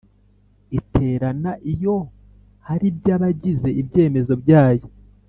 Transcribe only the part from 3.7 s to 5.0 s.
ibyemezo byayo